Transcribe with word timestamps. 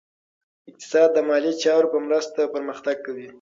اقتصاد 0.69 1.09
د 1.13 1.17
مالي 1.29 1.53
چارو 1.63 1.91
په 1.93 1.99
مرسته 2.05 2.51
پرمختګ 2.55 2.95
کوي. 3.05 3.27